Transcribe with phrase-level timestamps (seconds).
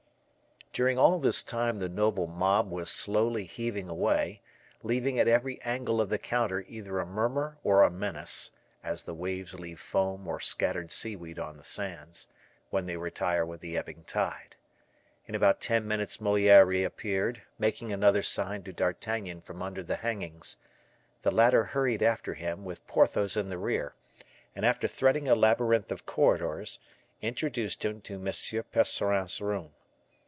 [0.73, 4.41] During all this time the noble mob was slowly heaving away,
[4.83, 8.51] leaving at every angle of the counter either a murmur or a menace,
[8.81, 12.29] as the waves leave foam or scattered seaweed on the sands,
[12.69, 14.55] when they retire with the ebbing tide.
[15.27, 20.55] In about ten minutes Moliere reappeared, making another sign to D'Artagnan from under the hangings.
[21.23, 23.93] The latter hurried after him, with Porthos in the rear,
[24.55, 26.79] and after threading a labyrinth of corridors,
[27.21, 28.23] introduced him to M.
[28.71, 29.73] Percerin's room.